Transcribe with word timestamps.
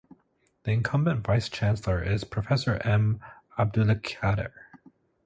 The 0.63 0.71
incumbent 0.71 1.27
Vice 1.27 1.47
Chancellor 1.47 2.01
is 2.01 2.23
Professor 2.23 2.77
M. 2.83 3.19
Abdulkadir. 3.59 4.51